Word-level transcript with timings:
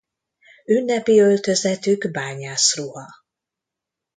Ünnepi 0.65 1.19
öltözetük 1.19 2.11
bányász-ruha. 2.11 3.13